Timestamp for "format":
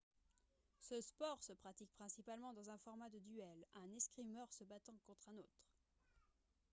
2.79-3.11